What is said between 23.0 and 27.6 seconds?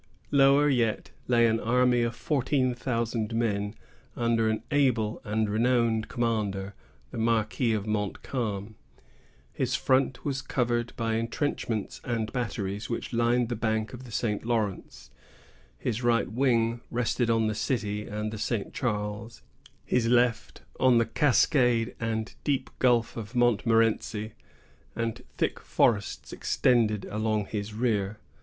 of Montmorenci; and thick forests extended along